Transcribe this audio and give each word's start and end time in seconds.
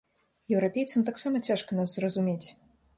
Еўрапейцам 0.55 1.05
таксама 1.11 1.43
цяжка 1.49 1.71
нас 1.83 1.95
зразумець. 1.97 2.47